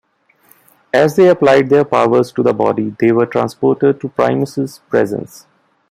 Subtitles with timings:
[0.91, 5.45] As they applied their powers to the body, they were transported to Primus' presence.